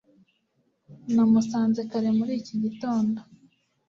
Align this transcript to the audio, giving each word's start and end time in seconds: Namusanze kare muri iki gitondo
Namusanze 1.13 1.79
kare 1.89 2.09
muri 2.17 2.33
iki 2.41 2.55
gitondo 2.63 3.19